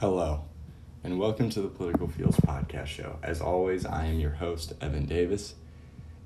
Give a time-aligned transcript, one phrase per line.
[0.00, 0.44] Hello,
[1.04, 3.18] and welcome to the Political Feels Podcast Show.
[3.22, 5.56] As always, I am your host, Evan Davis,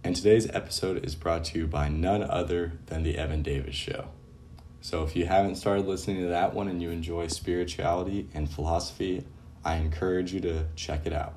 [0.04, 4.10] and today's episode is brought to you by none other than The Evan Davis Show.
[4.80, 9.24] So if you haven't started listening to that one and you enjoy spirituality and philosophy,
[9.64, 11.34] I encourage you to check it out.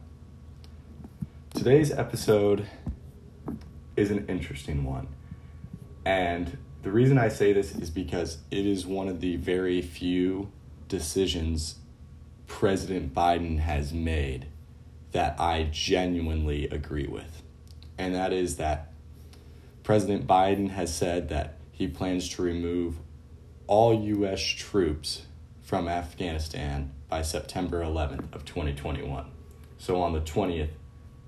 [1.56, 2.68] Today's episode
[3.96, 5.08] is an interesting one,
[6.06, 10.52] and the reason I say this is because it is one of the very few
[10.88, 11.78] decisions
[12.48, 14.48] President Biden has made
[15.12, 17.44] that I genuinely agree with.
[17.98, 18.94] And that is that
[19.84, 22.98] President Biden has said that he plans to remove
[23.68, 25.28] all US troops
[25.62, 29.32] from Afghanistan by September 11th of 2021.
[29.78, 30.72] So on the 20th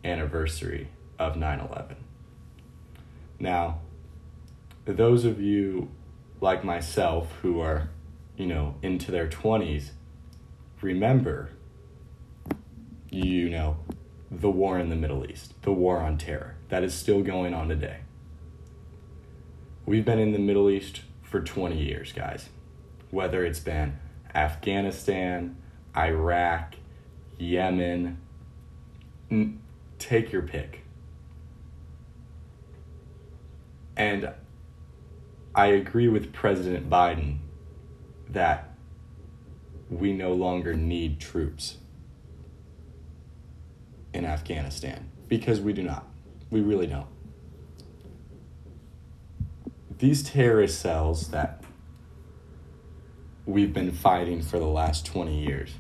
[0.04, 1.96] anniversary of 9/11.
[3.40, 3.80] Now,
[4.86, 5.90] those of you
[6.42, 7.90] like myself who are,
[8.38, 9.92] you know, into their 20s
[10.82, 11.50] remember,
[13.10, 13.78] you know,
[14.32, 16.56] the war in the Middle East, the war on terror.
[16.70, 18.00] That is still going on today.
[19.86, 22.50] We've been in the Middle East for 20 years, guys.
[23.10, 23.98] Whether it's been
[24.36, 25.58] Afghanistan,
[25.98, 26.76] Iraq,
[27.40, 28.20] Yemen,
[29.98, 30.84] take your pick.
[33.98, 34.32] And
[35.56, 37.40] I agree with President Biden
[38.30, 38.69] that
[39.90, 41.78] we no longer need troops
[44.14, 46.08] in Afghanistan because we do not.
[46.50, 47.08] We really don't.
[49.98, 51.64] These terrorist cells that
[53.46, 55.72] we've been fighting for the last 20 years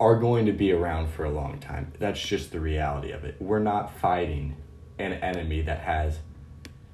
[0.00, 1.92] are going to be around for a long time.
[1.98, 3.36] That's just the reality of it.
[3.40, 4.56] We're not fighting
[4.98, 6.18] an enemy that has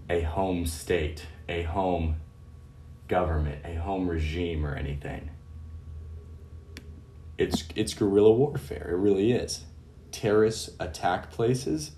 [0.08, 2.16] a home state, a home
[3.10, 5.28] government, a home regime, or anything.
[7.36, 8.90] It's, it's guerrilla warfare.
[8.90, 9.64] It really is.
[10.12, 11.90] Terrorists attack places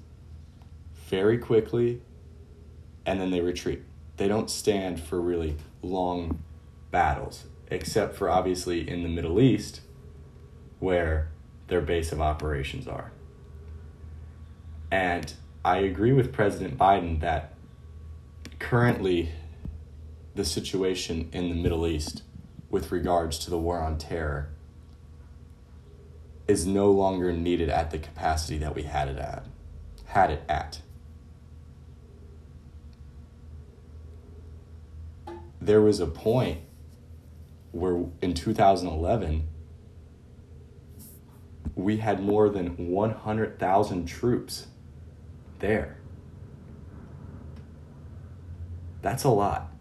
[1.09, 2.01] very quickly
[3.05, 3.83] and then they retreat.
[4.17, 6.43] They don't stand for really long
[6.91, 9.81] battles, except for obviously in the Middle East,
[10.79, 11.31] where
[11.69, 13.13] their base of operations are.
[14.91, 15.33] And
[15.65, 17.55] I agree with President Biden that
[18.59, 19.31] currently
[20.35, 22.23] the situation in the Middle East
[22.71, 24.49] with regards to the war on terror
[26.49, 29.47] is no longer needed at the capacity that we had it at
[30.13, 30.83] had it at.
[35.61, 36.61] There was a point
[37.71, 39.49] where in 2011
[41.75, 44.67] we had more than 100,000 troops
[45.61, 45.97] there.
[49.01, 49.72] That's a lot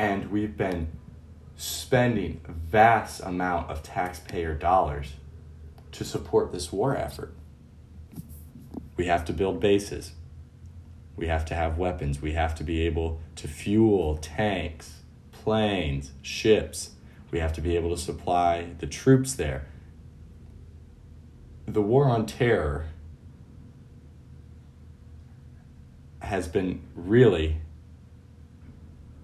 [0.00, 0.88] and we've been
[1.56, 5.12] spending a vast amount of taxpayer dollars
[5.92, 7.34] to support this war effort.
[8.96, 10.12] We have to build bases.
[11.16, 12.22] We have to have weapons.
[12.22, 15.02] We have to be able to fuel tanks,
[15.32, 16.92] planes, ships.
[17.30, 19.66] We have to be able to supply the troops there.
[21.66, 22.86] The war on terror
[26.20, 27.60] has been really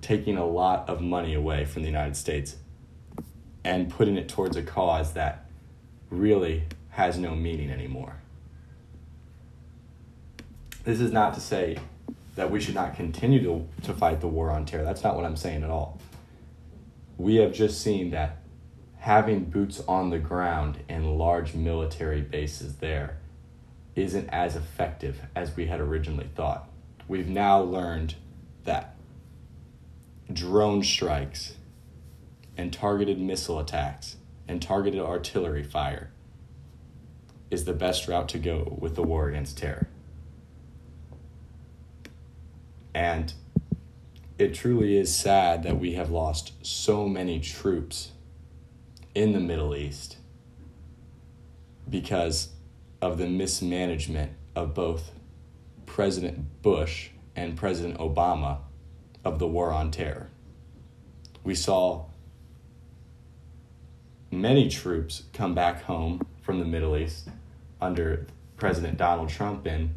[0.06, 2.54] taking a lot of money away from the United States
[3.64, 5.46] and putting it towards a cause that
[6.10, 8.14] really has no meaning anymore.
[10.84, 11.78] This is not to say
[12.36, 14.84] that we should not continue to, to fight the war on terror.
[14.84, 15.98] That's not what I'm saying at all.
[17.18, 18.36] We have just seen that
[18.98, 23.16] having boots on the ground and large military bases there
[23.96, 26.68] isn't as effective as we had originally thought.
[27.08, 28.14] We've now learned
[28.66, 28.95] that
[30.32, 31.54] drone strikes
[32.56, 34.16] and targeted missile attacks
[34.48, 36.10] and targeted artillery fire
[37.50, 39.88] is the best route to go with the war against terror.
[42.94, 43.32] And
[44.38, 48.12] it truly is sad that we have lost so many troops
[49.14, 50.16] in the Middle East
[51.88, 52.50] because
[53.00, 55.12] of the mismanagement of both
[55.84, 58.58] President Bush and President Obama
[59.26, 60.28] of the war on terror.
[61.42, 62.06] We saw
[64.30, 67.28] many troops come back home from the Middle East
[67.80, 68.26] under
[68.56, 69.94] President Donald Trump, and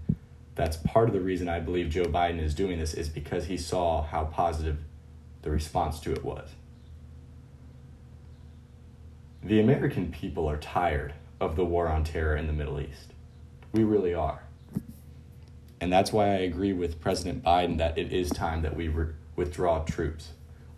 [0.56, 3.56] that's part of the reason I believe Joe Biden is doing this is because he
[3.56, 4.80] saw how positive
[5.44, 6.50] the response to it was.
[9.44, 13.14] The American people are tired of the war on terror in the Middle East.
[13.72, 14.44] We really are.
[15.81, 19.14] And that's why I agree with President Biden that it is time that we re-
[19.36, 20.30] withdraw troops.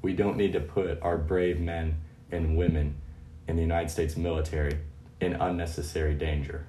[0.01, 2.01] We don't need to put our brave men
[2.31, 2.95] and women
[3.47, 4.77] in the United States military
[5.19, 6.65] in unnecessary danger.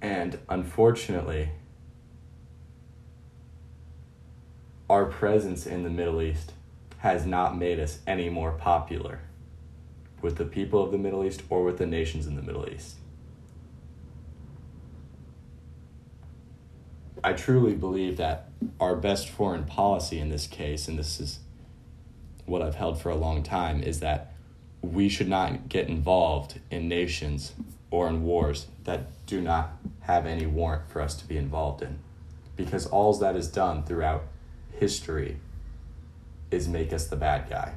[0.00, 1.50] And unfortunately,
[4.88, 6.52] our presence in the Middle East
[6.98, 9.20] has not made us any more popular
[10.22, 12.96] with the people of the Middle East or with the nations in the Middle East.
[17.28, 18.48] I truly believe that
[18.80, 21.40] our best foreign policy in this case, and this is
[22.46, 24.32] what I've held for a long time, is that
[24.80, 27.52] we should not get involved in nations
[27.90, 31.98] or in wars that do not have any warrant for us to be involved in.
[32.56, 34.24] Because all that is done throughout
[34.72, 35.36] history
[36.50, 37.74] is make us the bad guy.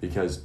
[0.00, 0.42] Because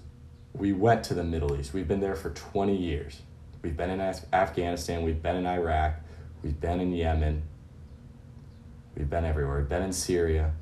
[0.54, 1.74] we went to the Middle East.
[1.74, 3.24] We've been there for 20 years.
[3.64, 5.96] We've been in Afghanistan, we've been in Iraq,
[6.44, 7.44] we've been in Yemen,
[8.96, 9.60] we've been everywhere.
[9.60, 10.54] We've been in Syria.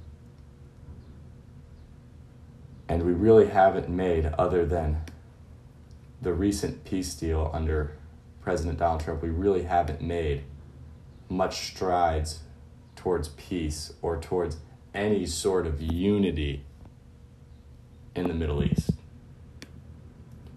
[2.89, 5.01] And we really haven't made, other than
[6.21, 7.93] the recent peace deal under
[8.41, 10.43] President Donald Trump, we really haven't made
[11.29, 12.39] much strides
[12.95, 14.57] towards peace or towards
[14.93, 16.63] any sort of unity
[18.15, 18.91] in the Middle East.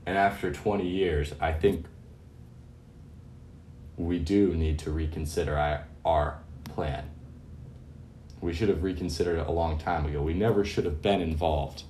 [0.07, 1.87] And after 20 years, I think
[4.01, 7.11] we do need to reconsider our, plan.
[8.41, 10.23] We should have reconsidered it a long time ago.
[10.23, 11.83] We never should have been involved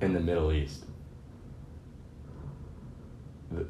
[0.00, 0.84] in the Middle East.
[3.52, 3.68] The,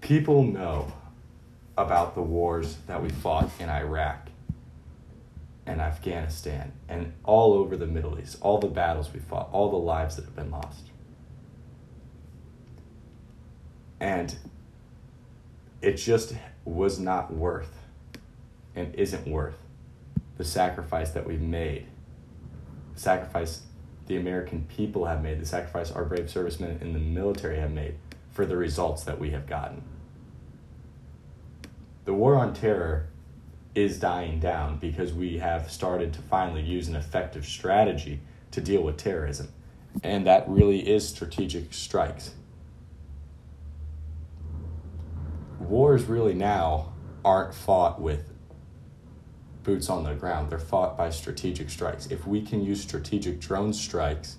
[0.00, 0.92] people know
[1.78, 4.28] about the wars that we fought in Iraq
[5.64, 9.76] and Afghanistan and all over the Middle East, all the battles we fought, all the
[9.76, 10.89] lives that have been lost.
[14.00, 14.34] And
[15.82, 17.78] it just was not worth
[18.74, 19.56] and isn't worth
[20.38, 21.86] the sacrifice that we've made,
[22.94, 23.62] the sacrifice
[24.06, 27.94] the American people have made, the sacrifice our brave servicemen in the military have made
[28.32, 29.82] for the results that we have gotten.
[32.06, 33.06] The war on terror
[33.74, 38.20] is dying down because we have started to finally use an effective strategy
[38.50, 39.48] to deal with terrorism.
[40.02, 42.32] And that really is strategic strikes.
[45.70, 46.92] Wars really now
[47.24, 48.32] aren't fought with
[49.62, 52.06] boots on the ground, they're fought by strategic strikes.
[52.06, 54.36] If we can use strategic drone strikes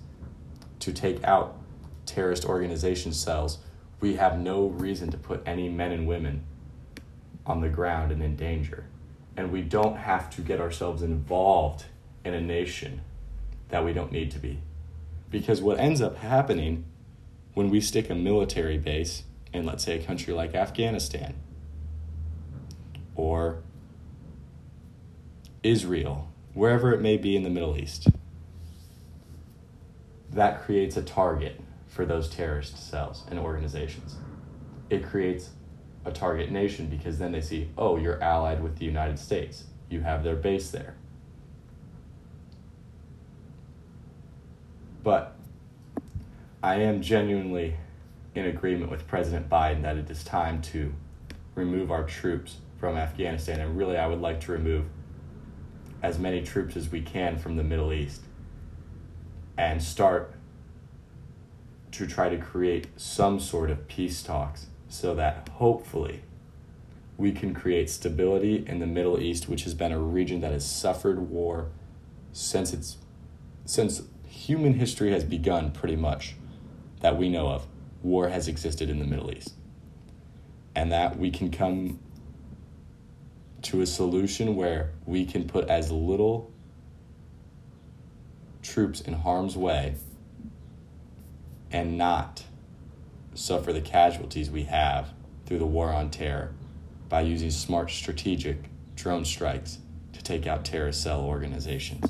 [0.80, 1.58] to take out
[2.06, 3.58] terrorist organization cells,
[4.00, 6.44] we have no reason to put any men and women
[7.46, 8.84] on the ground and in danger
[9.36, 11.84] and we don't have to get ourselves involved
[12.24, 13.00] in a nation
[13.70, 14.60] that we don't need to be.
[15.30, 16.84] Because what ends up happening
[17.54, 21.34] when we stick a military base in, let's say, a country like Afghanistan
[23.14, 23.62] or
[25.62, 28.08] Israel, wherever it may be in the Middle East,
[30.30, 34.16] that creates a target for those terrorist cells and organizations.
[34.88, 35.50] It creates
[36.04, 39.64] a target nation because then they see, oh, you're allied with the United States.
[39.88, 40.94] You have their base there.
[45.02, 45.36] But
[46.62, 47.76] I am genuinely
[48.34, 50.92] in agreement with President Biden that it is time to
[51.54, 53.60] remove our troops from Afghanistan.
[53.60, 54.86] And really, I would like to remove
[56.02, 58.22] as many troops as we can from the Middle East
[59.56, 60.34] and start
[61.92, 66.22] to try to create some sort of peace talks so that hopefully
[67.18, 70.68] we can create stability in the Middle East, which has been a region that has
[70.68, 71.68] suffered war
[72.32, 72.96] since its
[73.64, 76.34] since human history has begun pretty much
[77.00, 77.66] that we know of.
[78.02, 79.54] War has existed in the Middle East.
[80.74, 81.98] And that we can come
[83.62, 86.50] to a solution where we can put as little
[88.62, 89.94] troops in harm's way
[91.70, 92.44] and not
[93.34, 95.08] suffer the casualties we have
[95.46, 96.52] through the war on terror
[97.08, 98.56] by using smart strategic
[98.94, 99.78] drone strikes
[100.12, 102.04] to take out terrorist cell organizations.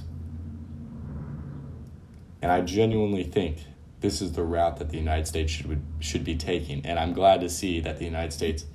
[2.41, 3.59] And I genuinely think
[4.02, 7.40] this is the route that the United States should should be taking, and I'm glad
[7.40, 8.66] to see that the United States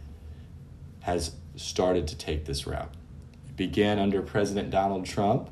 [1.01, 2.93] has started to take this route.
[3.47, 5.49] It began under President Donald Trump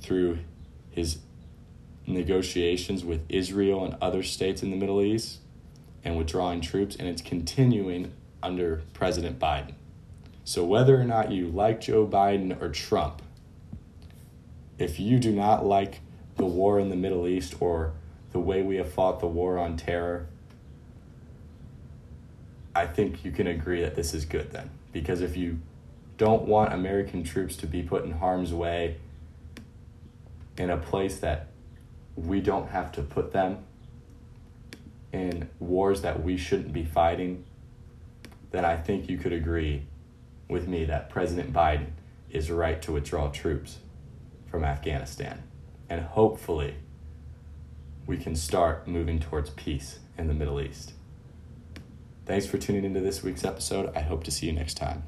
[0.00, 0.40] through
[0.90, 1.18] his
[2.06, 5.38] negotiations with Israel and other states in the Middle East
[6.02, 9.74] and withdrawing troops, and it's continuing under President Biden.
[10.42, 13.22] So, whether or not you like Joe Biden or Trump,
[14.76, 16.00] if you do not like
[16.36, 17.92] the war in the Middle East or
[18.32, 20.26] the way we have fought the war on terror,
[22.74, 24.70] I think you can agree that this is good then.
[24.92, 25.60] Because if you
[26.18, 28.96] don't want American troops to be put in harm's way
[30.56, 31.48] in a place that
[32.16, 33.58] we don't have to put them
[35.12, 37.44] in wars that we shouldn't be fighting,
[38.50, 39.82] then I think you could agree
[40.48, 41.86] with me that President Biden
[42.30, 43.78] is right to withdraw troops
[44.46, 45.42] from Afghanistan.
[45.88, 46.76] And hopefully,
[48.06, 50.92] we can start moving towards peace in the Middle East.
[52.26, 53.94] Thanks for tuning into this week's episode.
[53.94, 55.04] I hope to see you next time.